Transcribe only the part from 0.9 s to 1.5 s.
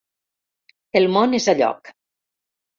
El món és